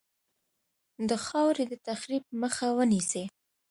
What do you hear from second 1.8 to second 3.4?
تخریب مخه ونیسي.